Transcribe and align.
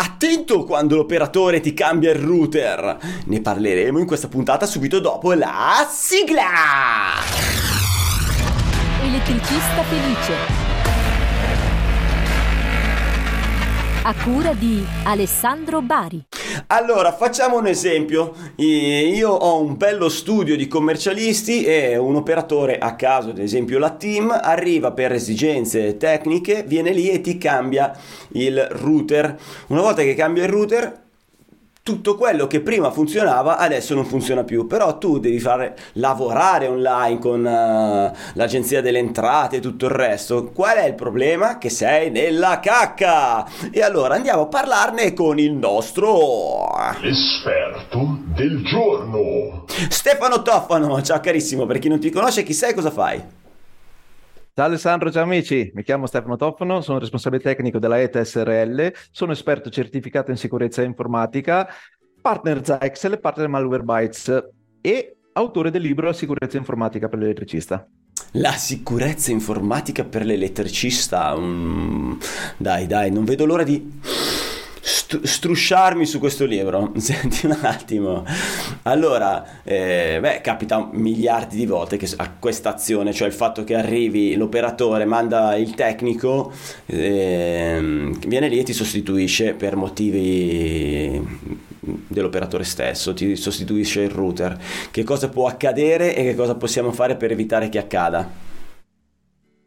Attento 0.00 0.62
quando 0.62 0.94
l'operatore 0.94 1.58
ti 1.58 1.74
cambia 1.74 2.12
il 2.12 2.20
router. 2.20 2.98
Ne 3.24 3.40
parleremo 3.40 3.98
in 3.98 4.06
questa 4.06 4.28
puntata 4.28 4.64
subito 4.64 5.00
dopo 5.00 5.32
la 5.32 5.88
sigla. 5.90 7.16
Elettricista 9.02 9.82
felice. 9.82 10.57
A 14.08 14.14
cura 14.24 14.54
di 14.54 14.82
Alessandro 15.04 15.82
Bari. 15.82 16.28
Allora, 16.68 17.12
facciamo 17.12 17.58
un 17.58 17.66
esempio. 17.66 18.32
Io 18.56 19.28
ho 19.28 19.60
un 19.60 19.76
bello 19.76 20.08
studio 20.08 20.56
di 20.56 20.66
commercialisti 20.66 21.64
e 21.64 21.98
un 21.98 22.14
operatore 22.14 22.78
a 22.78 22.94
caso, 22.94 23.28
ad 23.28 23.38
esempio 23.38 23.78
la 23.78 23.90
team, 23.90 24.30
arriva 24.30 24.92
per 24.92 25.12
esigenze 25.12 25.98
tecniche, 25.98 26.64
viene 26.66 26.92
lì 26.92 27.10
e 27.10 27.20
ti 27.20 27.36
cambia 27.36 27.94
il 28.28 28.58
router. 28.70 29.38
Una 29.66 29.82
volta 29.82 30.00
che 30.00 30.14
cambia 30.14 30.44
il 30.44 30.48
router, 30.48 31.07
tutto 31.88 32.16
quello 32.16 32.46
che 32.46 32.60
prima 32.60 32.90
funzionava 32.90 33.56
adesso 33.56 33.94
non 33.94 34.04
funziona 34.04 34.44
più, 34.44 34.66
però 34.66 34.98
tu 34.98 35.18
devi 35.18 35.38
fare 35.38 35.74
lavorare 35.94 36.66
online 36.66 37.18
con 37.18 37.40
uh, 37.40 38.14
l'agenzia 38.34 38.82
delle 38.82 38.98
entrate 38.98 39.56
e 39.56 39.60
tutto 39.60 39.86
il 39.86 39.92
resto. 39.92 40.50
Qual 40.52 40.76
è 40.76 40.84
il 40.84 40.92
problema? 40.92 41.56
Che 41.56 41.70
sei 41.70 42.10
nella 42.10 42.60
cacca! 42.60 43.48
E 43.70 43.80
allora 43.80 44.16
andiamo 44.16 44.42
a 44.42 44.46
parlarne 44.48 45.14
con 45.14 45.38
il 45.38 45.52
nostro 45.52 46.76
esperto 47.00 48.18
del 48.36 48.62
giorno. 48.66 49.64
Stefano 49.88 50.42
Toffano, 50.42 51.00
ciao 51.00 51.20
carissimo, 51.20 51.64
per 51.64 51.78
chi 51.78 51.88
non 51.88 52.00
ti 52.00 52.10
conosce 52.10 52.42
chi 52.42 52.52
sei 52.52 52.72
e 52.72 52.74
cosa 52.74 52.90
fai? 52.90 53.37
Ciao 54.58 54.66
Alessandro, 54.66 55.12
ciao 55.12 55.22
amici, 55.22 55.70
mi 55.72 55.84
chiamo 55.84 56.06
Stefano 56.06 56.34
Toffano, 56.34 56.80
sono 56.80 56.98
responsabile 56.98 57.40
tecnico 57.40 57.78
della 57.78 58.00
ETA 58.00 58.24
SRL, 58.24 58.92
sono 59.12 59.30
esperto 59.30 59.70
certificato 59.70 60.32
in 60.32 60.36
sicurezza 60.36 60.82
informatica, 60.82 61.68
partner 62.20 62.64
Zyxel 62.64 63.12
e 63.12 63.18
partner 63.18 63.46
Malwarebytes 63.46 64.48
e 64.80 65.16
autore 65.34 65.70
del 65.70 65.82
libro 65.82 66.06
La 66.06 66.12
sicurezza 66.12 66.56
informatica 66.56 67.06
per 67.06 67.20
l'elettricista. 67.20 67.86
La 68.32 68.50
sicurezza 68.50 69.30
informatica 69.30 70.02
per 70.02 70.24
l'elettricista, 70.24 71.36
mm, 71.38 72.14
dai 72.56 72.88
dai, 72.88 73.12
non 73.12 73.24
vedo 73.24 73.46
l'ora 73.46 73.62
di 73.62 74.00
st- 74.88 75.22
strusciarmi 75.22 76.06
su 76.06 76.18
questo 76.18 76.46
libro. 76.46 76.92
Senti 76.96 77.46
un 77.46 77.56
attimo. 77.60 78.24
Allora, 78.82 79.62
eh, 79.62 80.18
beh, 80.20 80.40
capita 80.40 80.88
miliardi 80.92 81.56
di 81.56 81.66
volte 81.66 81.96
che 81.98 82.08
a 82.16 82.30
questa 82.38 82.74
azione, 82.74 83.12
cioè 83.12 83.28
il 83.28 83.34
fatto 83.34 83.64
che 83.64 83.74
arrivi 83.74 84.34
l'operatore, 84.34 85.04
manda 85.04 85.54
il 85.56 85.74
tecnico, 85.74 86.52
eh, 86.86 88.10
viene 88.26 88.48
lì 88.48 88.58
e 88.58 88.62
ti 88.62 88.72
sostituisce 88.72 89.52
per 89.52 89.76
motivi 89.76 91.66
dell'operatore 91.80 92.64
stesso, 92.64 93.12
ti 93.12 93.36
sostituisce 93.36 94.02
il 94.02 94.10
router. 94.10 94.58
Che 94.90 95.04
cosa 95.04 95.28
può 95.28 95.46
accadere 95.46 96.16
e 96.16 96.24
che 96.24 96.34
cosa 96.34 96.54
possiamo 96.54 96.92
fare 96.92 97.16
per 97.16 97.30
evitare 97.30 97.68
che 97.68 97.78
accada? 97.78 98.46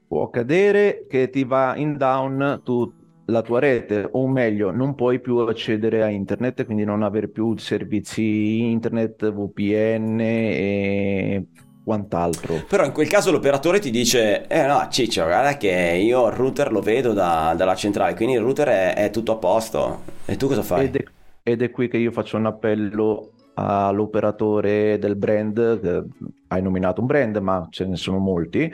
Può 0.07 0.23
accadere 0.23 1.05
che 1.07 1.29
ti 1.29 1.43
va 1.45 1.75
in 1.77 1.95
down, 1.95 2.61
tu 2.65 2.91
la 3.31 3.41
tua 3.41 3.59
rete, 3.59 4.07
o 4.11 4.27
meglio, 4.27 4.71
non 4.71 4.93
puoi 4.93 5.19
più 5.19 5.37
accedere 5.37 6.03
a 6.03 6.09
internet, 6.09 6.65
quindi 6.65 6.83
non 6.83 7.01
avere 7.01 7.29
più 7.29 7.57
servizi 7.57 8.69
internet, 8.69 9.31
VPN 9.31 10.19
e 10.19 11.45
quant'altro. 11.83 12.63
Però 12.67 12.85
in 12.85 12.91
quel 12.91 13.07
caso 13.07 13.31
l'operatore 13.31 13.79
ti 13.79 13.89
dice, 13.89 14.45
eh 14.47 14.65
no, 14.65 14.87
Ciccio, 14.89 15.23
guarda 15.23 15.57
che 15.57 15.99
io 16.01 16.27
il 16.27 16.33
router 16.33 16.71
lo 16.71 16.81
vedo 16.81 17.13
da, 17.13 17.53
dalla 17.55 17.75
centrale, 17.75 18.13
quindi 18.13 18.35
il 18.35 18.41
router 18.41 18.67
è, 18.67 18.93
è, 18.95 19.09
tutto 19.09 19.33
a 19.33 19.37
posto. 19.37 20.01
E 20.25 20.35
tu 20.35 20.47
cosa 20.47 20.61
fai? 20.61 20.85
Ed 20.85 20.95
è, 20.97 21.03
ed 21.43 21.61
è 21.61 21.71
qui 21.71 21.87
che 21.87 21.97
io 21.97 22.11
faccio 22.11 22.37
un 22.37 22.45
appello 22.45 23.31
all'operatore 23.55 24.97
del 24.99 25.15
brand, 25.15 26.07
hai 26.47 26.61
nominato 26.61 27.01
un 27.01 27.07
brand, 27.07 27.37
ma 27.37 27.67
ce 27.69 27.85
ne 27.85 27.95
sono 27.95 28.17
molti, 28.17 28.71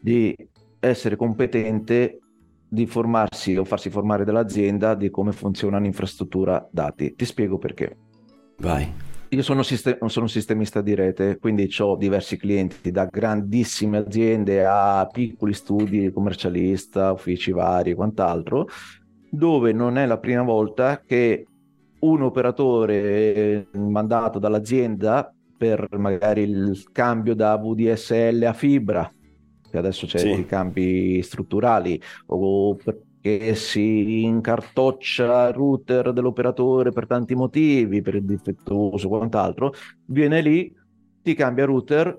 di 0.00 0.34
essere 0.80 1.16
competente 1.16 2.20
di 2.68 2.86
formarsi 2.86 3.56
o 3.56 3.64
farsi 3.64 3.90
formare 3.90 4.24
dall'azienda 4.24 4.94
di 4.94 5.10
come 5.10 5.32
funziona 5.32 5.78
un'infrastruttura 5.78 6.68
dati. 6.70 7.14
Ti 7.14 7.24
spiego 7.24 7.58
perché. 7.58 7.96
Vai. 8.58 9.04
Io 9.30 9.42
sono, 9.42 9.62
sistem- 9.62 10.04
sono 10.06 10.26
un 10.26 10.30
sistemista 10.30 10.80
di 10.80 10.94
rete, 10.94 11.38
quindi 11.38 11.68
ho 11.78 11.96
diversi 11.96 12.36
clienti, 12.36 12.92
da 12.92 13.06
grandissime 13.06 13.98
aziende 13.98 14.64
a 14.64 15.08
piccoli 15.10 15.52
studi, 15.52 16.12
commercialista, 16.12 17.12
uffici 17.12 17.50
vari 17.50 17.90
e 17.90 17.94
quant'altro, 17.94 18.66
dove 19.28 19.72
non 19.72 19.98
è 19.98 20.06
la 20.06 20.18
prima 20.18 20.42
volta 20.42 21.00
che 21.04 21.44
un 21.98 22.22
operatore 22.22 23.68
mandato 23.72 24.38
dall'azienda 24.38 25.32
per 25.58 25.88
magari 25.98 26.42
il 26.42 26.84
cambio 26.92 27.34
da 27.34 27.56
VDSL 27.56 28.44
a 28.44 28.52
fibra 28.52 29.10
che 29.76 29.78
adesso 29.78 30.06
c'è 30.06 30.18
sì. 30.18 30.30
i 30.30 30.46
cambi 30.46 31.22
strutturali, 31.22 32.00
o 32.26 32.74
perché 32.74 33.54
si 33.54 34.22
incartoccia 34.22 35.48
il 35.48 35.54
router 35.54 36.12
dell'operatore 36.12 36.90
per 36.92 37.06
tanti 37.06 37.34
motivi, 37.34 38.00
per 38.00 38.14
il 38.14 38.24
difettoso 38.24 39.06
o 39.06 39.10
quant'altro, 39.10 39.72
viene 40.06 40.40
lì, 40.40 40.74
ti 41.22 41.34
cambia 41.34 41.66
router, 41.66 42.18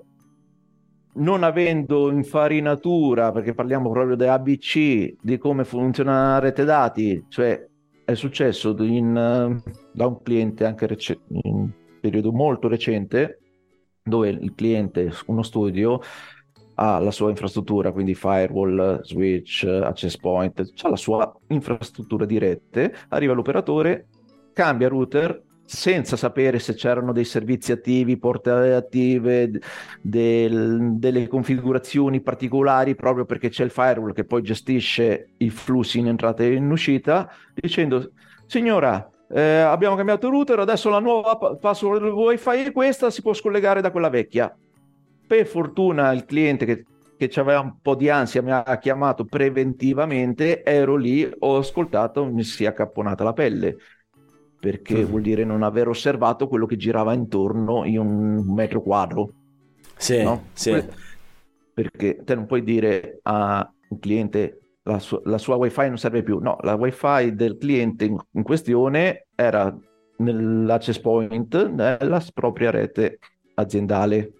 non 1.14 1.42
avendo 1.42 2.10
infarinatura, 2.10 3.32
perché 3.32 3.54
parliamo 3.54 3.90
proprio 3.90 4.14
di 4.14 4.24
ABC, 4.24 5.16
di 5.20 5.36
come 5.38 5.64
funziona 5.64 6.32
la 6.32 6.38
rete 6.38 6.64
dati, 6.64 7.24
cioè 7.28 7.66
è 8.04 8.14
successo 8.14 8.76
in, 8.84 9.60
da 9.92 10.06
un 10.06 10.22
cliente 10.22 10.64
anche 10.64 10.86
rec- 10.86 11.20
in 11.28 11.40
un 11.52 11.70
periodo 12.00 12.32
molto 12.32 12.68
recente, 12.68 13.40
dove 14.02 14.28
il 14.28 14.54
cliente, 14.54 15.10
uno 15.26 15.42
studio, 15.42 16.00
ha 16.80 16.98
la 17.00 17.10
sua 17.10 17.30
infrastruttura, 17.30 17.90
quindi 17.90 18.14
firewall, 18.14 19.02
switch, 19.02 19.64
access 19.64 20.16
point, 20.16 20.72
ha 20.82 20.88
la 20.88 20.96
sua 20.96 21.32
infrastruttura 21.48 22.24
di 22.24 22.38
rete, 22.38 22.94
arriva 23.08 23.32
l'operatore, 23.32 24.06
cambia 24.52 24.88
router 24.88 25.42
senza 25.64 26.16
sapere 26.16 26.60
se 26.60 26.74
c'erano 26.74 27.12
dei 27.12 27.24
servizi 27.24 27.72
attivi, 27.72 28.16
porte 28.16 28.50
attive, 28.50 29.50
del, 30.00 30.92
delle 30.94 31.26
configurazioni 31.26 32.20
particolari, 32.20 32.94
proprio 32.94 33.24
perché 33.24 33.48
c'è 33.48 33.64
il 33.64 33.70
firewall 33.70 34.12
che 34.12 34.24
poi 34.24 34.40
gestisce 34.42 35.30
i 35.38 35.50
flussi 35.50 35.98
in 35.98 36.06
entrata 36.06 36.44
e 36.44 36.54
in 36.54 36.70
uscita, 36.70 37.28
dicendo, 37.54 38.12
signora, 38.46 39.10
eh, 39.28 39.42
abbiamo 39.42 39.96
cambiato 39.96 40.30
router, 40.30 40.60
adesso 40.60 40.88
la 40.88 41.00
nuova 41.00 41.36
password 41.36 42.04
wifi 42.04 42.50
è 42.50 42.72
questa, 42.72 43.10
si 43.10 43.20
può 43.20 43.34
scollegare 43.34 43.80
da 43.80 43.90
quella 43.90 44.08
vecchia. 44.08 44.56
Per 45.28 45.46
fortuna 45.46 46.10
il 46.12 46.24
cliente 46.24 46.64
che, 46.64 46.84
che 47.16 47.40
aveva 47.40 47.60
un 47.60 47.78
po' 47.80 47.94
di 47.94 48.08
ansia 48.08 48.42
mi 48.42 48.50
ha 48.50 48.78
chiamato 48.80 49.24
preventivamente, 49.24 50.62
ero 50.62 50.96
lì, 50.96 51.30
ho 51.40 51.58
ascoltato, 51.58 52.24
mi 52.24 52.42
si 52.42 52.64
è 52.64 52.68
accapponata 52.68 53.22
la 53.22 53.32
pelle 53.32 53.76
perché 54.60 55.04
vuol 55.04 55.22
dire 55.22 55.44
non 55.44 55.62
aver 55.62 55.88
osservato 55.88 56.48
quello 56.48 56.66
che 56.66 56.76
girava 56.76 57.12
intorno 57.12 57.84
in 57.84 57.98
un 57.98 58.44
metro 58.54 58.82
quadro. 58.82 59.32
Sì, 59.96 60.22
no? 60.22 60.44
sì. 60.52 60.82
Perché 61.72 62.22
te 62.24 62.34
non 62.34 62.46
puoi 62.46 62.64
dire 62.64 63.20
a 63.22 63.72
un 63.90 63.98
cliente 64.00 64.58
la, 64.82 64.98
su- 64.98 65.20
la 65.24 65.38
sua 65.38 65.56
wifi 65.56 65.86
non 65.86 65.98
serve 65.98 66.22
più. 66.22 66.38
No, 66.38 66.56
la 66.62 66.74
wifi 66.74 67.34
del 67.34 67.56
cliente 67.56 68.06
in, 68.06 68.16
in 68.32 68.42
questione 68.42 69.26
era 69.34 69.76
nell'access 70.16 70.98
point 70.98 71.68
nella 71.68 72.22
propria 72.34 72.70
rete 72.70 73.18
aziendale. 73.54 74.32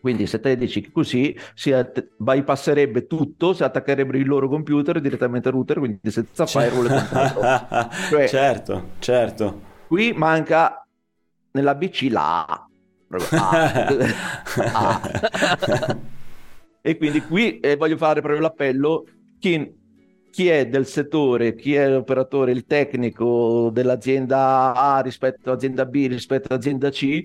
Quindi 0.00 0.26
se 0.26 0.40
te 0.40 0.56
dici 0.56 0.90
così 0.90 1.36
si 1.54 1.72
att- 1.72 2.10
bypasserebbe 2.16 3.06
tutto, 3.06 3.52
si 3.52 3.64
attaccherebbero 3.64 4.18
il 4.18 4.26
loro 4.26 4.48
computer 4.48 5.00
direttamente 5.00 5.48
al 5.48 5.54
router, 5.54 5.78
quindi 5.78 6.10
senza 6.10 6.46
firewall. 6.46 6.86
cioè, 8.08 8.28
certo, 8.28 8.90
certo. 8.98 9.60
Qui 9.88 10.12
manca 10.12 10.86
nella 11.52 11.74
BC 11.74 12.08
la 12.10 12.44
A. 12.46 12.68
A. 14.72 15.00
e 16.82 16.96
quindi 16.96 17.22
qui 17.22 17.58
eh, 17.58 17.76
voglio 17.76 17.96
fare 17.96 18.20
proprio 18.20 18.40
l'appello, 18.42 19.04
chi, 19.38 19.74
chi 20.30 20.48
è 20.48 20.66
del 20.68 20.86
settore, 20.86 21.54
chi 21.54 21.74
è 21.74 21.88
l'operatore, 21.88 22.52
il 22.52 22.66
tecnico 22.66 23.70
dell'azienda 23.72 24.74
A 24.74 25.00
rispetto 25.00 25.50
all'azienda 25.50 25.86
B 25.86 26.06
rispetto 26.06 26.48
all'azienda 26.52 26.90
C, 26.90 27.22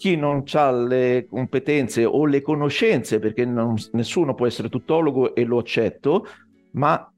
chi 0.00 0.16
non 0.16 0.44
ha 0.54 0.70
le 0.70 1.26
competenze 1.28 2.06
o 2.06 2.24
le 2.24 2.40
conoscenze, 2.40 3.18
perché 3.18 3.44
non, 3.44 3.74
nessuno 3.92 4.34
può 4.34 4.46
essere 4.46 4.70
tuttologo 4.70 5.34
e 5.34 5.44
lo 5.44 5.58
accetto, 5.58 6.26
ma 6.70 7.12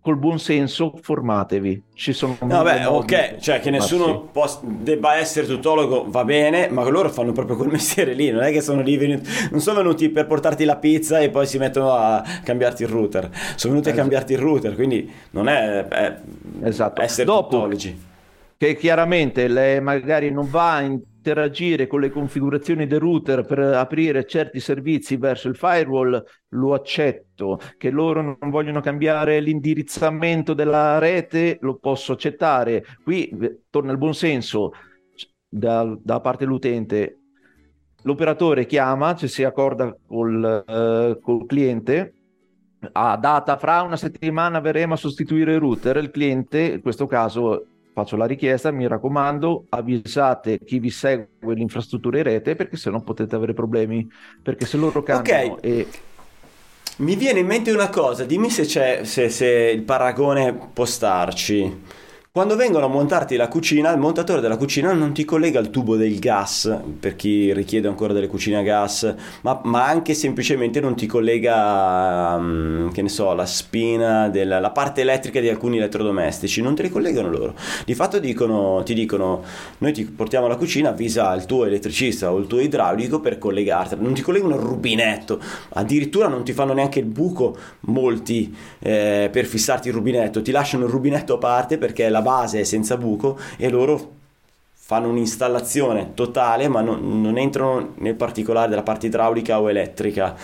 col 0.00 0.16
buon 0.16 0.40
senso 0.40 0.98
formatevi. 1.00 1.84
Ci 1.94 2.12
sono 2.12 2.36
Vabbè, 2.40 2.88
ok, 2.88 3.36
cioè 3.36 3.60
che 3.60 3.70
nessuno 3.70 4.22
possa, 4.22 4.58
debba 4.64 5.14
essere 5.14 5.46
tutologo 5.46 6.06
va 6.08 6.24
bene, 6.24 6.68
ma 6.68 6.82
loro 6.88 7.10
fanno 7.10 7.30
proprio 7.30 7.54
quel 7.54 7.70
mestiere 7.78 8.12
lì, 8.12 8.28
non 8.32 8.42
è 8.42 8.50
che 8.50 8.60
sono 8.60 8.82
lì 8.82 8.96
venuti, 8.96 9.30
non 9.52 9.60
sono 9.60 9.76
venuti 9.76 10.08
per 10.08 10.26
portarti 10.26 10.64
la 10.64 10.76
pizza 10.76 11.20
e 11.20 11.30
poi 11.30 11.46
si 11.46 11.58
mettono 11.58 11.92
a 11.92 12.24
cambiarti 12.42 12.82
il 12.82 12.88
router, 12.88 13.30
sono 13.54 13.74
venuti 13.74 13.90
esatto. 13.90 13.90
a 13.90 13.94
cambiarti 13.94 14.32
il 14.32 14.38
router, 14.40 14.74
quindi 14.74 15.08
non 15.30 15.46
è, 15.46 15.86
è 15.86 16.20
esatto. 16.64 17.02
essere 17.02 17.24
Dopo, 17.24 17.50
tutologi. 17.50 18.02
Che 18.56 18.76
chiaramente 18.76 19.46
le, 19.46 19.78
magari 19.78 20.32
non 20.32 20.50
va 20.50 20.80
in 20.80 21.00
interagire 21.24 21.86
con 21.86 22.00
le 22.00 22.10
configurazioni 22.10 22.86
del 22.86 23.00
router 23.00 23.46
per 23.46 23.58
aprire 23.58 24.26
certi 24.26 24.60
servizi 24.60 25.16
verso 25.16 25.48
il 25.48 25.56
firewall, 25.56 26.22
lo 26.48 26.74
accetto. 26.74 27.58
Che 27.78 27.88
loro 27.88 28.20
non 28.20 28.50
vogliono 28.50 28.80
cambiare 28.80 29.40
l'indirizzamento 29.40 30.52
della 30.52 30.98
rete, 30.98 31.56
lo 31.62 31.76
posso 31.76 32.12
accettare. 32.12 32.84
Qui 33.02 33.28
eh, 33.28 33.62
torna 33.70 33.92
il 33.92 33.98
buon 33.98 34.14
senso 34.14 34.72
da, 35.48 35.96
da 35.98 36.20
parte 36.20 36.44
dell'utente. 36.44 37.20
L'operatore 38.02 38.66
chiama, 38.66 39.14
ci 39.14 39.28
si 39.28 39.44
accorda 39.44 39.96
col, 40.06 40.64
uh, 40.66 41.18
col 41.20 41.46
cliente, 41.46 42.12
a 42.92 43.16
data 43.16 43.56
fra 43.56 43.80
una 43.80 43.96
settimana 43.96 44.60
verremo 44.60 44.92
a 44.92 44.98
sostituire 44.98 45.54
il 45.54 45.60
router, 45.60 45.96
il 45.96 46.10
cliente, 46.10 46.60
in 46.60 46.82
questo 46.82 47.06
caso 47.06 47.68
faccio 47.94 48.16
la 48.16 48.26
richiesta, 48.26 48.72
mi 48.72 48.88
raccomando, 48.88 49.66
avvisate 49.68 50.58
chi 50.58 50.80
vi 50.80 50.90
segue 50.90 51.54
l'infrastruttura 51.54 52.18
in 52.18 52.24
rete 52.24 52.56
perché 52.56 52.76
se 52.76 52.90
no 52.90 53.00
potete 53.02 53.36
avere 53.36 53.54
problemi, 53.54 54.06
perché 54.42 54.66
se 54.66 54.76
loro 54.76 55.02
cambiano 55.02 55.52
okay. 55.54 55.70
e... 55.70 55.88
Mi 56.96 57.16
viene 57.16 57.40
in 57.40 57.46
mente 57.46 57.72
una 57.72 57.88
cosa, 57.88 58.24
dimmi 58.24 58.50
se, 58.50 58.64
se, 59.04 59.28
se 59.28 59.46
il 59.46 59.82
paragone 59.82 60.52
può 60.72 60.84
starci. 60.84 61.82
Quando 62.36 62.56
vengono 62.56 62.86
a 62.86 62.88
montarti 62.88 63.36
la 63.36 63.46
cucina, 63.46 63.92
il 63.92 64.00
montatore 64.00 64.40
della 64.40 64.56
cucina 64.56 64.92
non 64.92 65.14
ti 65.14 65.24
collega 65.24 65.60
al 65.60 65.70
tubo 65.70 65.94
del 65.94 66.18
gas, 66.18 66.80
per 66.98 67.14
chi 67.14 67.54
richiede 67.54 67.86
ancora 67.86 68.12
delle 68.12 68.26
cucine 68.26 68.56
a 68.56 68.62
gas, 68.62 69.14
ma, 69.42 69.60
ma 69.62 69.86
anche 69.86 70.14
semplicemente 70.14 70.80
non 70.80 70.96
ti 70.96 71.06
collega, 71.06 72.34
um, 72.36 72.90
che 72.90 73.02
ne 73.02 73.08
so, 73.08 73.32
la 73.34 73.46
spina, 73.46 74.28
della, 74.30 74.58
la 74.58 74.72
parte 74.72 75.02
elettrica 75.02 75.38
di 75.38 75.48
alcuni 75.48 75.76
elettrodomestici, 75.76 76.60
non 76.60 76.74
te 76.74 76.82
li 76.82 76.88
collegano 76.88 77.30
loro. 77.30 77.54
Di 77.86 77.94
fatto 77.94 78.18
dicono, 78.18 78.82
ti 78.82 78.94
dicono, 78.94 79.44
noi 79.78 79.92
ti 79.92 80.04
portiamo 80.04 80.48
la 80.48 80.56
cucina, 80.56 80.88
avvisa 80.88 81.32
il 81.34 81.44
tuo 81.44 81.66
elettricista 81.66 82.32
o 82.32 82.38
il 82.38 82.48
tuo 82.48 82.58
idraulico 82.58 83.20
per 83.20 83.38
collegarti, 83.38 83.94
non 84.00 84.12
ti 84.12 84.22
collegano 84.22 84.56
il 84.56 84.60
rubinetto, 84.60 85.40
addirittura 85.74 86.26
non 86.26 86.42
ti 86.42 86.52
fanno 86.52 86.72
neanche 86.72 86.98
il 86.98 87.06
buco 87.06 87.56
molti 87.82 88.52
eh, 88.80 89.28
per 89.30 89.44
fissarti 89.44 89.86
il 89.86 89.94
rubinetto, 89.94 90.42
ti 90.42 90.50
lasciano 90.50 90.86
il 90.86 90.90
rubinetto 90.90 91.34
a 91.34 91.38
parte 91.38 91.78
perché 91.78 92.08
la 92.08 92.22
base 92.24 92.60
è 92.60 92.64
senza 92.64 92.96
buco 92.96 93.38
e 93.56 93.68
loro 93.68 94.12
fanno 94.72 95.08
un'installazione 95.08 96.12
totale 96.14 96.68
ma 96.68 96.80
non, 96.80 97.20
non 97.22 97.38
entrano 97.38 97.92
nel 97.98 98.16
particolare 98.16 98.68
della 98.68 98.82
parte 98.82 99.06
idraulica 99.06 99.60
o 99.60 99.70
elettrica. 99.70 100.34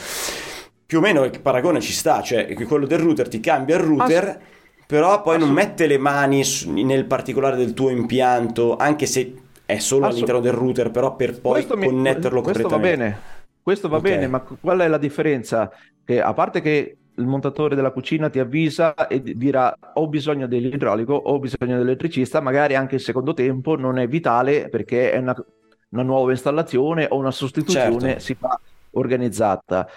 Più 0.87 0.99
o 0.99 1.01
meno 1.01 1.25
il 1.25 1.41
paragone 1.41 1.81
ci 1.81 1.93
sta, 1.93 2.23
cioè 2.23 2.53
quello 2.55 2.87
del 2.87 2.99
router 2.99 3.29
ti 3.29 3.41
cambia 3.41 3.77
il 3.77 3.83
router, 3.83 4.29
Ass- 4.29 4.39
però 4.87 5.23
poi 5.23 5.39
non 5.39 5.51
mette 5.51 5.87
le 5.87 5.99
mani 5.99 6.43
nel 6.67 7.05
particolare 7.05 7.57
del 7.57 7.75
tuo 7.75 7.91
impianto, 7.91 8.77
anche 8.77 9.07
se 9.07 9.35
è 9.67 9.79
solo 9.79 10.07
Ass- 10.07 10.15
all'interno 10.15 10.41
del 10.41 10.53
router, 10.53 10.91
però 10.91 11.15
per 11.15 11.41
poi 11.41 11.65
questo 11.65 11.77
connetterlo 11.77 12.39
mi, 12.39 12.45
questo 12.45 12.63
correttamente. 12.63 12.97
Va 12.97 13.05
bene. 13.05 13.21
Questo 13.63 13.89
va 13.89 13.99
okay. 13.99 14.11
bene, 14.13 14.27
ma 14.27 14.41
qual 14.41 14.79
è 14.81 14.89
la 14.89 14.99
differenza? 14.99 15.71
Che 16.05 16.21
a 16.21 16.33
parte 16.33 16.61
che 16.61 16.97
il 17.21 17.27
montatore 17.27 17.75
della 17.75 17.91
cucina 17.91 18.29
ti 18.29 18.39
avvisa 18.39 18.95
e 19.07 19.21
dirà 19.23 19.77
ho 19.95 20.09
bisogno 20.09 20.47
dell'idraulico, 20.47 21.15
ho 21.15 21.39
bisogno 21.39 21.77
dell'elettricista, 21.77 22.41
magari 22.41 22.75
anche 22.75 22.97
il 22.97 23.01
secondo 23.01 23.35
tempo 23.35 23.77
non 23.77 23.99
è 23.99 24.09
vitale 24.09 24.69
perché 24.69 25.13
è 25.13 25.19
una, 25.19 25.35
una 25.91 26.03
nuova 26.03 26.31
installazione 26.31 27.07
o 27.09 27.17
una 27.17 27.31
sostituzione 27.31 28.01
certo. 28.01 28.21
si 28.21 28.35
fa 28.35 28.59
organizzata. 28.93 29.89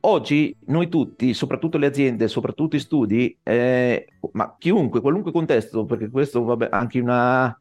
Oggi 0.00 0.56
noi 0.66 0.88
tutti, 0.88 1.34
soprattutto 1.34 1.76
le 1.76 1.86
aziende, 1.86 2.28
soprattutto 2.28 2.76
i 2.76 2.80
studi, 2.80 3.36
eh, 3.42 4.06
ma 4.32 4.54
chiunque, 4.56 5.00
qualunque 5.00 5.32
contesto, 5.32 5.84
perché 5.84 6.08
questo 6.08 6.44
vabbè, 6.44 6.68
anche 6.70 7.00
una 7.00 7.54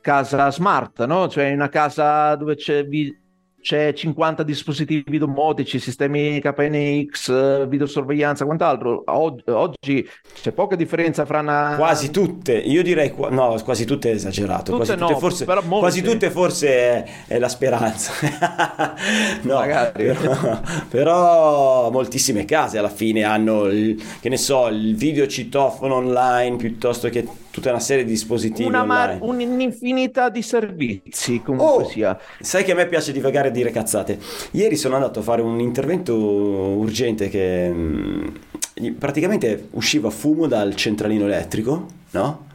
casa 0.00 0.50
smart, 0.50 1.04
no? 1.04 1.28
cioè 1.28 1.52
una 1.52 1.68
casa 1.68 2.34
dove 2.34 2.56
c'è 2.56 2.84
vi- 2.86 3.16
c'è 3.60 3.92
50 3.92 4.42
dispositivi 4.42 5.18
domotici, 5.18 5.78
sistemi 5.78 6.40
KNX, 6.40 7.66
videosorveglianza, 7.68 8.44
quant'altro. 8.44 9.04
Oggi 9.06 10.08
c'è 10.40 10.52
poca 10.52 10.76
differenza 10.76 11.24
fra 11.24 11.40
una... 11.40 11.74
Quasi 11.76 12.10
tutte, 12.10 12.52
io 12.54 12.82
direi, 12.82 13.12
no, 13.30 13.60
quasi 13.62 13.84
tutte 13.84 14.10
è 14.10 14.14
esagerato, 14.14 14.72
tutte 14.72 14.76
quasi, 14.76 14.92
tutte 14.92 15.12
no, 15.12 15.18
forse, 15.18 15.44
quasi 15.44 16.02
tutte 16.02 16.30
forse 16.30 16.68
è, 16.68 17.04
è 17.26 17.38
la 17.38 17.48
speranza. 17.48 18.12
no, 19.42 19.54
Magari. 19.54 20.04
Però, 20.04 20.60
però, 20.88 21.90
moltissime 21.90 22.44
case 22.44 22.78
alla 22.78 22.88
fine 22.88 23.24
hanno, 23.24 23.66
il, 23.66 24.02
che 24.20 24.28
ne 24.28 24.36
so, 24.36 24.68
il 24.68 24.96
videocitofono 24.96 25.96
online 25.96 26.56
piuttosto 26.56 27.08
che 27.08 27.26
tutta 27.50 27.70
una 27.70 27.80
serie 27.80 28.04
di 28.04 28.10
dispositivi 28.10 28.68
una 28.68 28.84
mar- 28.84 29.18
un'infinità 29.20 30.28
di 30.28 30.42
servizi 30.42 31.40
comunque 31.42 31.84
oh, 31.84 31.88
sia. 31.88 32.18
sai 32.40 32.64
che 32.64 32.72
a 32.72 32.74
me 32.74 32.86
piace 32.86 33.12
divagare 33.12 33.48
a 33.48 33.50
dire 33.50 33.70
cazzate. 33.70 34.18
Ieri 34.52 34.76
sono 34.76 34.94
andato 34.94 35.20
a 35.20 35.22
fare 35.22 35.42
un 35.42 35.60
intervento 35.60 36.14
urgente 36.14 37.28
che 37.28 37.68
mh, 37.68 38.32
mm, 38.80 38.92
praticamente 38.98 39.68
usciva 39.72 40.10
fumo 40.10 40.46
dal 40.46 40.74
centralino 40.74 41.24
elettrico 41.24 41.86
no? 42.10 42.46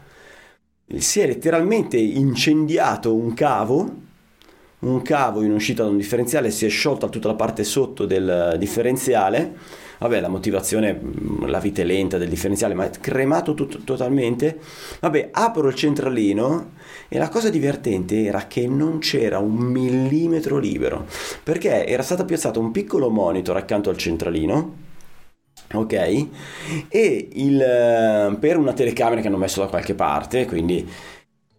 si 0.98 1.20
è 1.20 1.28
letteralmente 1.28 1.98
incendiato 1.98 3.14
un 3.14 3.34
cavo 3.34 4.04
un 4.80 5.02
cavo 5.02 5.42
in 5.42 5.52
uscita 5.52 5.84
da 5.84 5.90
un 5.90 5.98
differenziale 5.98 6.52
si 6.52 6.66
è 6.66 6.70
sciolta 6.70 7.10
tutta 7.10 7.28
la 7.28 7.36
parte 7.36 7.64
sotto 7.64 8.06
del 8.06 8.56
differenziale 8.58 9.84
vabbè 10.00 10.20
la 10.20 10.28
motivazione, 10.28 10.94
mm, 10.94 11.46
la 11.46 11.60
vita 11.60 11.82
è 11.82 11.86
lenta 11.86 12.18
del 12.18 12.30
differenziale, 12.30 12.74
ma 12.74 12.86
è 12.86 12.90
cremato 13.00 13.54
tutto, 13.54 13.80
totalmente, 13.84 14.60
vabbè 15.00 15.30
apro 15.32 15.68
il 15.68 15.76
centralino 15.76 16.72
e 17.08 17.18
la 17.18 17.30
cosa 17.30 17.50
divertente 17.50 18.24
era 18.24 18.48
che 18.48 18.68
non 18.68 19.00
c'era 19.00 19.40
un 19.40 19.56
millimetro 19.56 20.58
libero, 20.58 21.06
perché 21.44 21.86
era 21.86 22.04
stato 22.04 22.26
piazzato 22.26 22.60
un 22.60 22.72
piccolo 22.72 23.10
monitor 23.10 23.58
accanto 23.58 23.90
al 23.90 23.98
centralino, 23.98 24.84
ok? 25.74 26.28
E 26.90 27.30
il, 27.34 27.62
eh, 27.62 28.36
per 28.40 28.58
una 28.58 28.74
telecamera 28.74 29.22
che 29.22 29.28
hanno 29.28 29.38
messo 29.38 29.62
da 29.62 29.68
qualche 29.68 29.94
parte, 29.94 30.46
quindi 30.46 30.88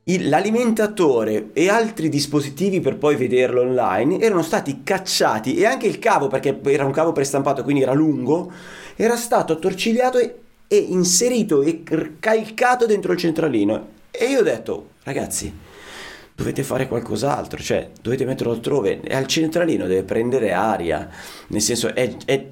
l'alimentatore 0.08 1.50
e 1.52 1.68
altri 1.68 2.08
dispositivi 2.08 2.80
per 2.80 2.96
poi 2.96 3.16
vederlo 3.16 3.62
online 3.62 4.20
erano 4.20 4.42
stati 4.42 4.82
cacciati 4.84 5.56
e 5.56 5.66
anche 5.66 5.88
il 5.88 5.98
cavo, 5.98 6.28
perché 6.28 6.60
era 6.66 6.84
un 6.84 6.92
cavo 6.92 7.10
prestampato, 7.10 7.64
quindi 7.64 7.82
era 7.82 7.92
lungo, 7.92 8.52
era 8.94 9.16
stato 9.16 9.54
attorcigliato 9.54 10.18
e, 10.18 10.38
e 10.68 10.76
inserito 10.76 11.62
e 11.62 11.82
calcato 12.20 12.86
dentro 12.86 13.12
il 13.12 13.18
centralino. 13.18 13.88
E 14.12 14.26
io 14.26 14.38
ho 14.38 14.44
detto, 14.44 14.90
ragazzi, 15.02 15.52
dovete 16.36 16.62
fare 16.62 16.86
qualcos'altro, 16.86 17.60
cioè 17.60 17.90
dovete 18.00 18.24
metterlo 18.24 18.52
altrove. 18.52 19.00
E 19.00 19.12
al 19.12 19.26
centralino 19.26 19.86
deve 19.86 20.04
prendere 20.04 20.52
aria, 20.52 21.10
nel 21.48 21.60
senso 21.60 21.92
è, 21.92 22.14
è 22.24 22.46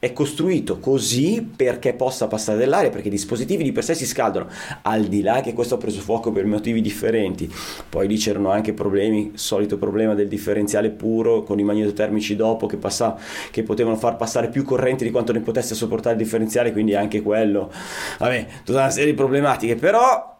è 0.00 0.12
costruito 0.12 0.78
così 0.78 1.46
perché 1.56 1.92
possa 1.92 2.28
passare 2.28 2.58
dell'aria, 2.58 2.90
perché 2.90 3.08
i 3.08 3.10
dispositivi 3.10 3.64
di 3.64 3.72
per 3.72 3.82
sé 3.82 3.94
si 3.94 4.06
scaldano, 4.06 4.48
al 4.82 5.04
di 5.04 5.22
là 5.22 5.40
che 5.40 5.52
questo 5.52 5.74
ha 5.74 5.78
preso 5.78 6.00
fuoco 6.00 6.30
per 6.30 6.46
motivi 6.46 6.80
differenti. 6.80 7.52
Poi 7.88 8.06
lì 8.06 8.16
c'erano 8.16 8.50
anche 8.50 8.72
problemi, 8.72 9.32
solito 9.34 9.76
problema 9.76 10.14
del 10.14 10.28
differenziale 10.28 10.90
puro 10.90 11.42
con 11.42 11.58
i 11.58 11.64
magnetotermici 11.64 12.36
dopo 12.36 12.66
che, 12.66 12.76
passa, 12.76 13.16
che 13.50 13.62
potevano 13.64 13.96
far 13.96 14.16
passare 14.16 14.48
più 14.48 14.62
corrente 14.62 15.04
di 15.04 15.10
quanto 15.10 15.32
ne 15.32 15.40
potesse 15.40 15.74
sopportare 15.74 16.14
il 16.14 16.22
differenziale, 16.22 16.72
quindi 16.72 16.94
anche 16.94 17.20
quello. 17.20 17.70
Vabbè, 18.18 18.46
tutta 18.64 18.78
una 18.78 18.90
serie 18.90 19.10
di 19.10 19.16
problematiche, 19.16 19.74
però 19.74 20.37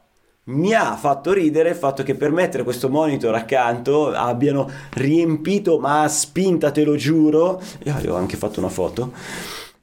mi 0.48 0.72
ha 0.74 0.96
fatto 0.96 1.32
ridere 1.32 1.70
il 1.70 1.74
fatto 1.74 2.02
che 2.02 2.14
per 2.14 2.30
mettere 2.30 2.62
questo 2.62 2.88
monitor 2.88 3.34
accanto 3.34 4.12
abbiano 4.12 4.70
riempito, 4.94 5.78
ma 5.78 6.02
a 6.02 6.08
spinta 6.08 6.70
te 6.70 6.84
lo 6.84 6.96
giuro, 6.96 7.60
io 7.84 8.14
ho 8.14 8.16
anche 8.16 8.36
fatto 8.36 8.60
una 8.60 8.68
foto, 8.68 9.12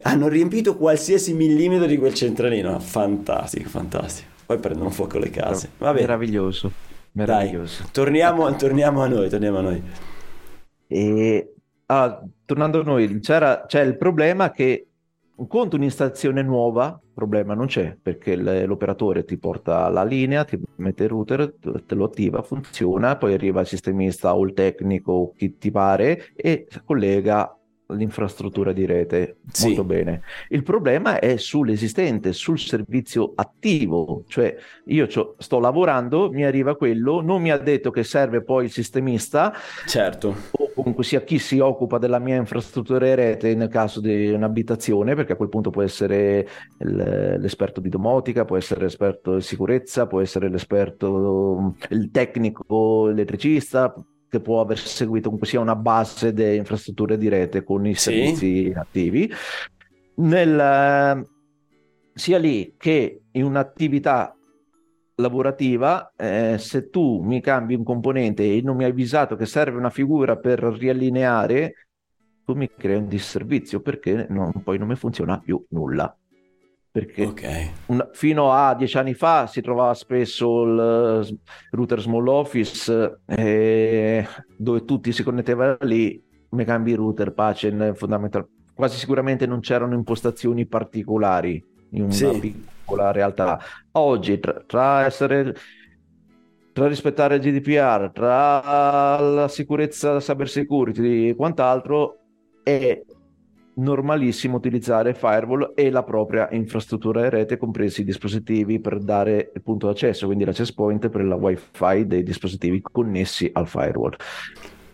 hanno 0.01 0.27
riempito 0.27 0.75
qualsiasi 0.75 1.33
millimetro 1.33 1.85
di 1.85 1.97
quel 1.97 2.13
centralino, 2.13 2.79
fantastico, 2.79 3.69
fantastico. 3.69 4.29
Poi 4.45 4.59
prendono 4.59 4.91
fuoco 4.91 5.17
le 5.17 5.29
case. 5.31 5.69
Vabbè. 5.77 6.01
Meraviglioso, 6.01 6.71
meraviglioso. 7.13 7.81
Dai, 7.81 7.91
torniamo, 7.91 8.55
torniamo, 8.55 9.01
a 9.01 9.07
noi, 9.07 9.29
torniamo 9.29 9.57
a 9.57 9.61
noi. 9.61 9.83
E, 10.87 11.53
ah, 11.87 12.21
tornando 12.45 12.81
a 12.81 12.83
noi, 12.83 13.19
c'era, 13.19 13.65
c'è 13.67 13.81
il 13.81 13.97
problema 13.97 14.51
che 14.51 14.87
un 15.37 15.47
conto 15.47 15.75
un'installazione 15.75 16.41
nuova, 16.41 16.99
problema 17.13 17.53
non 17.53 17.67
c'è 17.67 17.97
perché 18.01 18.35
l'operatore 18.35 19.25
ti 19.25 19.37
porta 19.37 19.89
la 19.89 20.03
linea, 20.03 20.45
ti 20.45 20.59
mette 20.77 21.03
il 21.03 21.09
router, 21.09 21.53
te 21.85 21.95
lo 21.95 22.05
attiva, 22.05 22.41
funziona, 22.41 23.17
poi 23.17 23.33
arriva 23.33 23.61
il 23.61 23.67
sistemista 23.67 24.35
o 24.35 24.45
il 24.45 24.53
tecnico, 24.53 25.33
chi 25.35 25.57
ti 25.57 25.71
pare, 25.71 26.33
e 26.35 26.67
collega 26.85 27.57
l'infrastruttura 27.89 28.73
di 28.73 28.85
rete 28.85 29.37
Sì. 29.51 29.67
molto 29.67 29.83
bene. 29.83 30.21
Il 30.49 30.63
problema 30.63 31.19
è 31.19 31.37
sull'esistente, 31.37 32.33
sul 32.33 32.57
servizio 32.59 33.33
attivo, 33.35 34.23
cioè 34.27 34.55
io 34.85 35.07
sto 35.37 35.59
lavorando, 35.59 36.29
mi 36.31 36.45
arriva 36.45 36.75
quello, 36.75 37.21
non 37.21 37.41
mi 37.41 37.51
ha 37.51 37.57
detto 37.57 37.91
che 37.91 38.03
serve 38.03 38.41
poi 38.43 38.65
il 38.65 38.71
sistemista 38.71 39.53
Certo. 39.85 40.35
o 40.51 40.71
comunque 40.73 41.03
sia 41.03 41.21
chi 41.21 41.37
si 41.39 41.59
occupa 41.59 41.97
della 41.97 42.19
mia 42.19 42.35
infrastruttura 42.35 43.05
di 43.05 43.13
rete 43.15 43.55
nel 43.55 43.69
caso 43.69 44.01
di 44.01 44.29
un'abitazione, 44.31 45.15
perché 45.15 45.33
a 45.33 45.35
quel 45.35 45.49
punto 45.49 45.69
può 45.69 45.81
essere 45.81 46.47
l'esperto 46.77 47.79
di 47.81 47.89
domotica, 47.89 48.45
può 48.45 48.57
essere 48.57 48.81
l'esperto 48.81 49.35
di 49.35 49.41
sicurezza, 49.41 50.07
può 50.07 50.21
essere 50.21 50.49
l'esperto, 50.49 51.75
il 51.89 52.09
tecnico 52.11 53.09
elettricista, 53.09 53.93
che 54.29 54.39
può 54.39 54.61
aver 54.61 54.77
seguito 54.79 55.25
comunque 55.25 55.47
sia 55.47 55.59
una 55.59 55.75
base 55.75 56.33
di 56.33 56.55
infrastrutture 56.55 57.17
di 57.17 57.29
rete 57.29 57.63
con 57.63 57.85
i 57.85 57.93
Sì. 57.95 58.11
servizi 58.11 58.73
attivi. 58.75 59.31
Nel, 60.17 61.25
sia 62.13 62.37
lì 62.37 62.73
che 62.77 63.21
in 63.31 63.43
un'attività 63.43 64.35
lavorativa, 65.15 66.11
eh, 66.15 66.57
se 66.59 66.89
tu 66.89 67.21
mi 67.21 67.41
cambi 67.41 67.75
un 67.75 67.83
componente 67.83 68.43
e 68.43 68.61
non 68.61 68.75
mi 68.75 68.83
hai 68.83 68.91
avvisato 68.91 69.35
che 69.35 69.45
serve 69.45 69.77
una 69.77 69.89
figura 69.89 70.37
per 70.37 70.59
riallineare, 70.59 71.87
tu 72.43 72.53
mi 72.53 72.69
crei 72.75 72.97
un 72.97 73.07
disservizio 73.07 73.81
perché 73.81 74.27
non- 74.29 74.61
poi 74.63 74.77
non 74.77 74.87
mi 74.87 74.95
funziona 74.95 75.39
più 75.39 75.63
nulla. 75.69 76.15
Perché 76.95 77.25
Ok. 77.25 77.71
un- 77.87 78.09
fino 78.13 78.53
a 78.53 78.73
dieci 78.73 78.97
anni 78.97 79.13
fa 79.13 79.47
si 79.47 79.59
trovava 79.59 79.93
spesso 79.93 80.63
il 80.63 81.37
router 81.71 81.99
small 81.99 82.25
office 82.29 83.19
eh, 83.25 84.25
dove 84.57 84.85
tutti 84.85 85.11
si 85.11 85.21
connettevano 85.21 85.75
lì, 85.81 86.17
mi 86.51 86.63
cambi 86.63 86.93
router, 86.95 87.33
pace, 87.33 87.93
fundamental- 87.95 88.47
quasi 88.73 88.97
sicuramente 88.97 89.45
non 89.45 89.59
c'erano 89.59 89.93
impostazioni 89.93 90.65
particolari 90.67 91.61
in 91.89 92.03
una 92.03 92.11
Sì. 92.13 92.39
piccola 92.39 93.11
realtà. 93.11 93.59
Oggi 93.91 94.39
tra, 94.39 94.63
tra 94.65 95.03
essere 95.03 95.53
tra 96.71 96.87
rispettare 96.87 97.35
il 97.35 97.41
GDPR, 97.41 98.11
tra 98.13 99.19
la 99.19 99.49
sicurezza, 99.49 100.13
la 100.13 100.19
cyber 100.19 100.47
security 100.47 101.27
e 101.27 101.35
quant'altro, 101.35 102.19
è 102.63 103.01
normalissimo 103.75 104.57
utilizzare 104.57 105.13
firewall 105.13 105.73
e 105.75 105.89
la 105.89 106.03
propria 106.03 106.47
infrastruttura 106.51 107.21
di 107.23 107.29
rete, 107.29 107.57
compresi 107.57 108.01
i 108.01 108.05
dispositivi 108.05 108.79
per 108.79 108.99
dare 108.99 109.51
il 109.53 109.61
punto 109.61 109.87
d'accesso, 109.87 110.25
quindi 110.25 110.45
l'access 110.45 110.71
point 110.71 111.09
per 111.09 111.23
la 111.23 111.35
wifi 111.35 112.05
dei 112.05 112.23
dispositivi 112.23 112.81
connessi 112.81 113.49
al 113.53 113.67
firewall. 113.67 114.15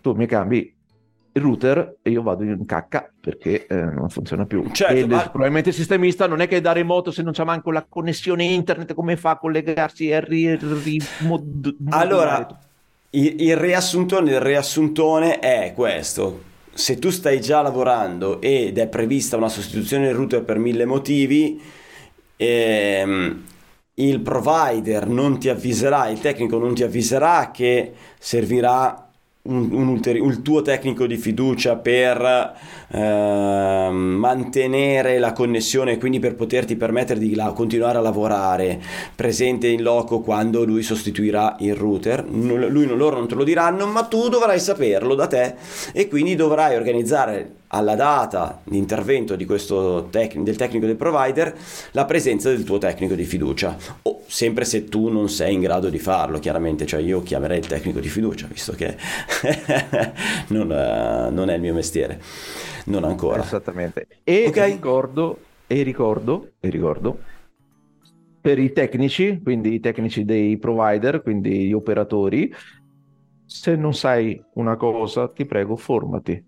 Tu 0.01 0.13
mi 0.13 0.25
cambi 0.25 0.75
il 1.33 1.41
router 1.41 1.97
e 2.01 2.09
io 2.09 2.21
vado 2.21 2.43
in 2.43 2.65
cacca 2.65 3.09
perché 3.19 3.65
eh, 3.65 3.75
non 3.75 4.09
funziona 4.09 4.45
più. 4.45 4.69
Certo, 4.71 4.93
e 4.93 5.05
ma- 5.05 5.29
probabilmente 5.29 5.69
il 5.69 5.75
sistemista 5.75 6.27
non 6.27 6.41
è 6.41 6.47
che 6.47 6.59
da 6.59 6.73
remoto 6.73 7.11
se 7.11 7.21
non 7.21 7.31
c'è 7.31 7.43
manco 7.43 7.71
la 7.71 7.85
connessione 7.87 8.43
internet 8.43 8.93
come 8.93 9.15
fa 9.15 9.31
a 9.31 9.37
collegarsi 9.37 10.09
e 10.09 10.19
ri- 10.19 10.57
ri- 10.57 11.01
mod- 11.19 11.75
Allora, 11.89 12.45
il, 13.11 13.41
il 13.41 13.55
riassuntone 13.55 14.31
del 14.31 14.41
riassuntone 14.41 15.39
è 15.39 15.71
questo. 15.73 16.49
Se 16.73 16.99
tu 16.99 17.09
stai 17.09 17.41
già 17.41 17.61
lavorando 17.61 18.41
ed 18.41 18.77
è 18.77 18.87
prevista 18.87 19.37
una 19.37 19.49
sostituzione 19.49 20.05
del 20.05 20.15
router 20.15 20.43
per 20.43 20.57
mille 20.57 20.85
motivi, 20.85 21.61
ehm, 22.37 23.43
il 23.95 24.19
provider 24.21 25.07
non 25.07 25.37
ti 25.37 25.49
avviserà, 25.49 26.07
il 26.07 26.19
tecnico 26.19 26.57
non 26.57 26.73
ti 26.73 26.83
avviserà 26.83 27.51
che 27.51 27.93
servirà 28.17 29.10
un, 29.43 29.69
un 29.71 29.87
ulteri- 29.87 30.23
il 30.23 30.41
tuo 30.41 30.61
tecnico 30.61 31.07
di 31.07 31.17
fiducia 31.17 31.75
per 31.75 32.53
ehm, 32.91 33.95
mantenere 33.95 35.17
la 35.17 35.33
connessione 35.33 35.93
e 35.93 35.97
quindi 35.97 36.19
per 36.19 36.35
poterti 36.35 36.75
permettere 36.75 37.19
di 37.19 37.33
la- 37.33 37.51
continuare 37.53 37.97
a 37.97 38.01
lavorare 38.01 38.79
presente 39.15 39.67
in 39.67 39.81
loco 39.81 40.19
quando 40.21 40.63
lui 40.63 40.83
sostituirà 40.83 41.55
il 41.59 41.75
router. 41.75 42.23
Non- 42.25 42.67
lui, 42.67 42.85
loro 42.85 43.17
non 43.17 43.27
te 43.27 43.35
lo 43.35 43.43
diranno, 43.43 43.87
ma 43.87 44.03
tu 44.03 44.29
dovrai 44.29 44.59
saperlo 44.59 45.15
da 45.15 45.27
te 45.27 45.55
e 45.93 46.07
quindi 46.07 46.35
dovrai 46.35 46.75
organizzare 46.75 47.55
alla 47.73 47.95
data 47.95 48.59
di 48.63 48.77
intervento 48.77 49.35
di 49.35 49.45
questo 49.45 50.07
tec- 50.11 50.37
del 50.37 50.55
tecnico 50.57 50.85
del 50.85 50.95
provider 50.97 51.55
la 51.91 52.05
presenza 52.05 52.49
del 52.49 52.63
tuo 52.63 52.77
tecnico 52.77 53.15
di 53.15 53.23
fiducia. 53.23 53.77
O 54.03 54.21
sempre 54.27 54.65
se 54.65 54.85
tu 54.85 55.07
non 55.09 55.29
sei 55.29 55.53
in 55.53 55.61
grado 55.61 55.89
di 55.89 55.99
farlo, 55.99 56.39
chiaramente, 56.39 56.85
cioè 56.85 57.01
io 57.01 57.21
chiamerei 57.23 57.59
il 57.59 57.67
tecnico 57.67 57.99
di 57.99 58.09
fiducia, 58.09 58.47
visto 58.47 58.73
che 58.73 58.95
non, 60.49 60.71
eh, 60.71 61.29
non 61.31 61.49
è 61.49 61.55
il 61.55 61.61
mio 61.61 61.73
mestiere, 61.73 62.21
non 62.85 63.03
ancora. 63.03 63.43
Esattamente. 63.43 64.07
E 64.23 64.37
Ok. 64.47 64.57
ricordo, 64.57 65.49
e 65.67 65.83
ricordo, 65.83 66.53
e 66.59 66.69
ricordo, 66.69 67.25
per 68.39 68.57
i 68.59 68.71
tecnici, 68.71 69.39
quindi 69.41 69.73
i 69.75 69.79
tecnici 69.79 70.25
dei 70.25 70.57
provider, 70.57 71.21
quindi 71.21 71.67
gli 71.67 71.73
operatori, 71.73 72.51
se 73.45 73.75
non 73.75 73.93
sai 73.93 74.41
una 74.53 74.75
cosa, 74.77 75.29
ti 75.31 75.45
prego, 75.45 75.75
formati. 75.75 76.43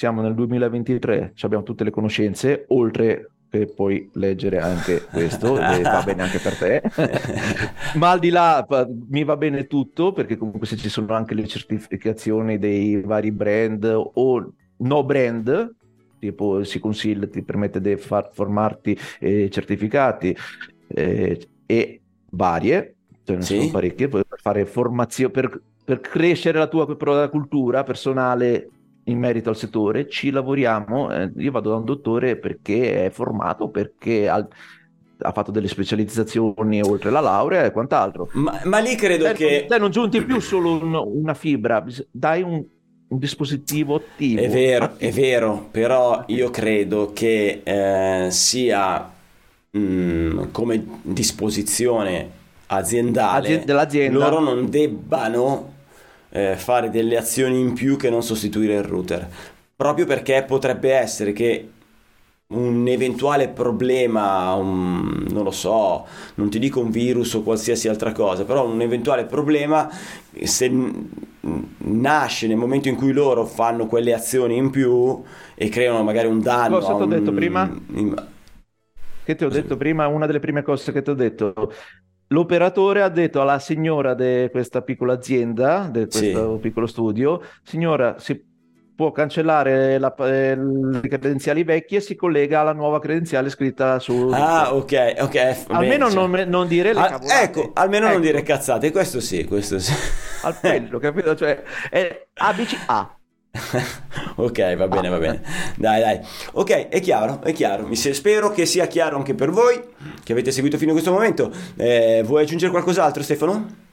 Siamo 0.00 0.22
nel 0.22 0.32
2023, 0.32 1.32
ci 1.34 1.44
abbiamo 1.44 1.62
tutte 1.62 1.84
le 1.84 1.90
conoscenze, 1.90 2.64
oltre 2.68 3.32
che 3.50 3.66
puoi 3.66 4.08
leggere 4.14 4.58
anche 4.58 5.04
questo, 5.04 5.58
e 5.60 5.82
va 5.82 6.02
bene 6.02 6.22
anche 6.22 6.38
per 6.38 6.56
te. 6.56 6.82
Ma 7.98 8.10
al 8.10 8.18
di 8.18 8.30
là 8.30 8.66
mi 9.10 9.24
va 9.24 9.36
bene 9.36 9.66
tutto, 9.66 10.12
perché 10.12 10.38
comunque 10.38 10.66
se 10.66 10.78
ci 10.78 10.88
sono 10.88 11.12
anche 11.12 11.34
le 11.34 11.46
certificazioni 11.46 12.56
dei 12.56 13.02
vari 13.02 13.30
brand 13.30 13.84
o 14.14 14.52
no 14.78 15.04
brand, 15.04 15.74
tipo 16.18 16.64
si 16.64 16.78
consiglia, 16.78 17.26
ti 17.26 17.42
permette 17.42 17.78
di 17.78 17.94
far 17.98 18.30
formarti 18.32 18.98
eh, 19.18 19.50
certificati 19.50 20.34
eh, 20.94 21.46
e 21.66 22.00
varie, 22.30 22.94
ce 23.22 23.36
ne 23.36 23.42
Sì. 23.42 23.58
sono 23.58 23.70
parecchie, 23.70 24.08
per 24.08 24.24
fare 24.36 24.64
formazione, 24.64 25.30
per, 25.30 25.60
per 25.84 26.00
crescere 26.00 26.56
la 26.56 26.68
tua 26.68 26.86
cultura 27.28 27.82
personale 27.82 28.70
in 29.10 29.18
merito 29.18 29.48
al 29.50 29.56
settore, 29.56 30.08
ci 30.08 30.30
lavoriamo. 30.30 31.10
eh, 31.12 31.32
io 31.36 31.50
vado 31.50 31.70
da 31.70 31.76
un 31.76 31.84
dottore 31.84 32.36
perché 32.38 33.06
è 33.06 33.10
formato, 33.10 33.68
perché 33.70 34.28
ha, 34.28 34.46
ha 35.18 35.32
fatto 35.32 35.50
delle 35.50 35.68
specializzazioni 35.68 36.80
oltre 36.82 37.10
la 37.10 37.20
laurea 37.20 37.64
e 37.64 37.72
quant'altro. 37.72 38.28
Ma, 38.32 38.60
ma 38.64 38.78
lì 38.78 38.94
credo 38.94 39.24
Te, 39.24 39.32
che... 39.32 39.64
te 39.66 39.78
non 39.78 39.90
giunti 39.90 40.24
più 40.24 40.40
solo 40.40 40.72
un- 40.82 40.94
una 40.94 41.34
fibra, 41.34 41.84
dai 42.10 42.42
un, 42.42 42.64
un 43.08 43.18
dispositivo 43.18 43.96
attivo. 43.96 44.40
È 44.40 44.48
vero, 44.48 44.84
attivo. 44.84 45.10
è 45.10 45.12
vero, 45.12 45.68
però 45.70 46.24
io 46.28 46.50
credo 46.50 47.12
che 47.12 47.60
eh, 47.64 48.30
sia 48.30 49.10
mm, 49.76 50.50
come 50.52 50.84
disposizione 51.02 52.38
aziendale 52.66 53.48
Azi- 53.48 53.64
dell'azienda. 53.64 54.30
loro 54.30 54.40
non 54.40 54.70
debbano 54.70 55.78
eh, 56.30 56.56
fare 56.56 56.90
delle 56.90 57.16
azioni 57.16 57.58
in 57.60 57.74
più 57.74 57.96
che 57.96 58.10
non 58.10 58.22
sostituire 58.22 58.74
il 58.74 58.82
router, 58.84 59.28
proprio 59.76 60.06
perché 60.06 60.42
potrebbe 60.46 60.92
essere 60.92 61.32
che 61.32 61.70
un 62.48 62.88
eventuale 62.88 63.48
problema, 63.48 64.52
un- 64.54 65.24
non 65.30 65.44
lo 65.44 65.50
so, 65.52 66.06
non 66.34 66.50
ti 66.50 66.58
dico 66.58 66.80
un 66.80 66.90
virus 66.90 67.34
o 67.34 67.42
qualsiasi 67.42 67.88
altra 67.88 68.10
cosa, 68.12 68.44
però 68.44 68.66
un 68.66 68.80
eventuale 68.80 69.24
problema 69.24 69.88
se 70.44 70.68
nasce 71.78 72.46
nel 72.46 72.56
momento 72.56 72.88
in 72.88 72.96
cui 72.96 73.12
loro 73.12 73.44
fanno 73.46 73.86
quelle 73.86 74.12
azioni 74.14 74.56
in 74.56 74.70
più 74.70 75.22
e 75.54 75.68
creano 75.68 76.02
magari 76.02 76.26
un 76.28 76.40
danno. 76.40 76.78
Cosa 76.78 76.94
ti 76.94 77.02
ho 77.02 77.06
detto 77.06 77.32
prima? 77.32 77.78
in- 77.94 78.14
Che 79.22 79.34
ti 79.34 79.44
ho 79.44 79.50
detto 79.50 79.76
prima, 79.76 80.06
una 80.06 80.26
delle 80.26 80.40
prime 80.40 80.62
cose 80.62 80.92
che 80.92 81.02
ti 81.02 81.10
ho 81.10 81.14
detto. 81.14 81.52
L'operatore 82.32 83.02
ha 83.02 83.08
detto 83.08 83.40
alla 83.40 83.58
signora 83.58 84.14
di 84.14 84.48
questa 84.52 84.82
piccola 84.82 85.14
azienda, 85.14 85.88
di 85.90 86.06
Sì. 86.08 86.30
questo 86.32 86.58
piccolo 86.62 86.86
studio, 86.86 87.42
signora, 87.64 88.20
si 88.20 88.40
può 88.94 89.10
cancellare 89.10 89.98
la- 89.98 90.14
eh, 90.18 90.54
le 90.56 91.08
credenziali 91.08 91.64
vecchie 91.64 91.98
e 91.98 92.00
si 92.00 92.14
collega 92.14 92.60
alla 92.60 92.72
nuova 92.72 93.00
credenziale 93.00 93.48
scritta 93.48 93.98
su... 93.98 94.30
Ah, 94.32 94.72
ok, 94.74 95.14
ok. 95.20 95.64
Almeno 95.70 96.08
non, 96.08 96.30
non 96.46 96.68
dire 96.68 96.92
le 96.92 97.00
Ah, 97.00 97.08
cavolate. 97.08 97.42
ecco, 97.42 97.70
almeno 97.74 98.04
non 98.06 98.14
Ecco, 98.16 98.24
dire 98.24 98.42
cazzate, 98.42 98.92
questo 98.92 99.18
sì, 99.20 99.44
questo 99.46 99.80
sì. 99.80 99.92
Al 100.42 100.54
pello, 100.60 100.98
capito? 101.00 101.34
Cioè, 101.34 101.62
è 101.90 102.28
ABCA. 102.34 103.18
ok, 104.36 104.76
va 104.76 104.88
bene, 104.88 105.08
va 105.08 105.18
bene. 105.18 105.42
Dai, 105.76 106.00
dai. 106.00 106.20
Ok, 106.52 106.88
è 106.88 107.00
chiaro, 107.00 107.42
è 107.42 107.52
chiaro. 107.52 107.86
Mi 107.86 107.96
spero 107.96 108.50
che 108.50 108.64
sia 108.66 108.86
chiaro 108.86 109.16
anche 109.16 109.34
per 109.34 109.50
voi 109.50 109.82
che 110.22 110.32
avete 110.32 110.52
seguito 110.52 110.78
fino 110.78 110.90
a 110.90 110.94
questo 110.94 111.12
momento. 111.12 111.52
Eh, 111.76 112.22
vuoi 112.24 112.42
aggiungere 112.42 112.70
qualcos'altro, 112.70 113.22
Stefano? 113.22 113.88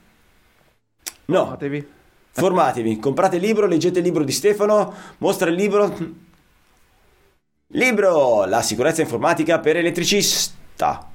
No, 1.25 1.43
Formatevi. 1.45 1.87
formatevi, 2.31 2.99
comprate 2.99 3.35
il 3.37 3.41
libro, 3.41 3.65
leggete 3.67 3.99
il 3.99 4.05
libro 4.05 4.23
di 4.23 4.31
Stefano, 4.31 4.93
mostra 5.17 5.49
il 5.49 5.55
libro. 5.55 5.95
Libro 7.71 8.45
La 8.45 8.61
sicurezza 8.61 9.01
informatica 9.01 9.59
per 9.59 9.77
elettricista. 9.77 11.09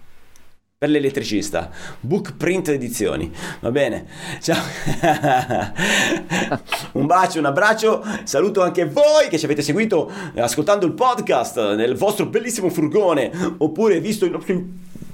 Per 0.83 0.91
l'elettricista. 0.91 1.71
Book 2.01 2.35
Print 2.37 2.71
Edizioni. 2.71 3.31
Va 3.61 3.71
bene. 3.71 4.05
Ciao. 4.41 4.59
un 6.99 7.07
bacio, 7.07 7.39
un 7.39 7.45
abbraccio. 7.45 8.05
Saluto 8.25 8.63
anche 8.63 8.87
voi 8.87 9.29
che 9.29 9.39
ci 9.39 9.45
avete 9.45 9.63
seguito 9.63 10.11
ascoltando 10.35 10.85
il 10.85 10.95
podcast 10.95 11.75
nel 11.75 11.95
vostro 11.95 12.27
bellissimo 12.27 12.69
furgone 12.69 13.31
oppure 13.59 14.01
visto 14.01 14.25
i 14.25 14.31
nostri 14.31 14.61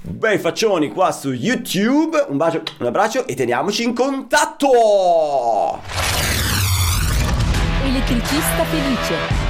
bei 0.01 0.39
faccioni 0.39 0.89
qua 0.89 1.11
su 1.11 1.33
YouTube. 1.33 2.25
Un 2.29 2.37
bacio, 2.37 2.63
un 2.79 2.87
abbraccio 2.87 3.27
e 3.27 3.35
teniamoci 3.35 3.83
in 3.83 3.93
contatto. 3.93 5.81
Elettricista 7.83 8.63
felice. 8.71 9.48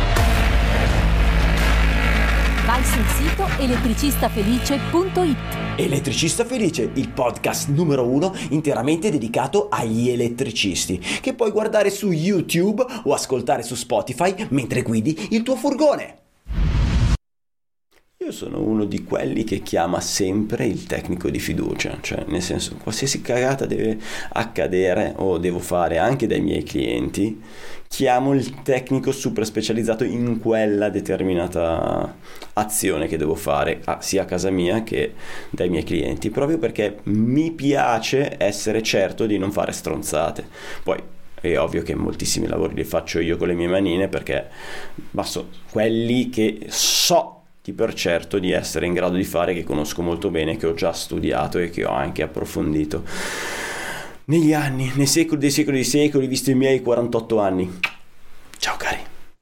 Vai 2.69 2.83
sul 2.83 3.03
sito 3.07 3.47
elettricistafelice.it. 3.57 5.37
Elettricista 5.75 6.45
Felice, 6.45 6.91
il 6.93 7.09
podcast 7.09 7.69
numero 7.69 8.07
uno 8.07 8.31
interamente 8.51 9.09
dedicato 9.09 9.69
agli 9.71 10.09
elettricisti, 10.09 10.99
che 10.99 11.33
puoi 11.33 11.49
guardare 11.49 11.89
su 11.89 12.11
YouTube 12.11 12.85
o 13.05 13.13
ascoltare 13.15 13.63
su 13.63 13.73
Spotify 13.73 14.35
mentre 14.49 14.83
guidi 14.83 15.29
il 15.31 15.41
tuo 15.41 15.55
furgone. 15.55 16.28
Io 18.21 18.33
sono 18.33 18.61
uno 18.61 18.83
di 18.83 19.05
quelli 19.05 19.45
che 19.45 19.59
chiama 19.59 20.01
sempre 20.01 20.65
il 20.65 20.83
tecnico 20.83 21.29
di 21.29 21.39
fiducia, 21.39 21.99
cioè 22.01 22.25
nel 22.27 22.41
senso 22.41 22.75
qualsiasi 22.75 23.21
cagata 23.21 23.65
deve 23.65 23.97
accadere 24.33 25.13
o 25.15 25.37
devo 25.37 25.59
fare 25.59 25.99
anche 25.99 26.27
dai 26.27 26.41
miei 26.41 26.63
clienti, 26.63 27.41
chiamo 27.87 28.33
il 28.33 28.61
tecnico 28.61 29.13
super 29.13 29.45
specializzato 29.45 30.03
in 30.03 30.37
quella 30.39 30.89
determinata 30.89 32.13
azione 32.55 33.07
che 33.07 33.15
devo 33.15 33.35
fare 33.35 33.81
sia 33.99 34.23
a 34.23 34.25
casa 34.25 34.49
mia 34.49 34.83
che 34.83 35.13
dai 35.49 35.69
miei 35.69 35.85
clienti, 35.85 36.29
proprio 36.29 36.57
perché 36.57 36.97
mi 37.03 37.51
piace 37.51 38.35
essere 38.37 38.83
certo 38.83 39.25
di 39.27 39.37
non 39.37 39.53
fare 39.53 39.71
stronzate. 39.71 40.45
Poi 40.83 41.01
è 41.39 41.57
ovvio 41.57 41.83
che 41.83 41.95
moltissimi 41.95 42.47
lavori 42.47 42.73
li 42.75 42.83
faccio 42.83 43.21
io 43.21 43.37
con 43.37 43.47
le 43.47 43.53
mie 43.53 43.69
manine 43.69 44.09
perché 44.09 44.49
basta 45.09 45.41
quelli 45.71 46.27
che 46.27 46.65
so 46.67 47.38
per 47.73 47.93
certo 47.93 48.39
di 48.39 48.51
essere 48.51 48.85
in 48.85 48.93
grado 48.93 49.15
di 49.15 49.23
fare, 49.23 49.53
che 49.53 49.63
conosco 49.63 50.01
molto 50.01 50.29
bene, 50.29 50.57
che 50.57 50.67
ho 50.67 50.73
già 50.73 50.93
studiato 50.93 51.57
e 51.59 51.69
che 51.69 51.85
ho 51.85 51.91
anche 51.91 52.21
approfondito 52.21 53.03
negli 54.29 54.53
anni, 54.53 54.91
nei 54.95 55.07
secoli 55.07 55.39
dei 55.39 55.51
secoli 55.51 55.77
dei 55.77 55.85
secoli, 55.85 56.27
visto 56.27 56.51
i 56.51 56.55
miei 56.55 56.81
48 56.81 57.39
anni. 57.39 57.79
Ciao 58.57 58.77
cari. 58.77 59.08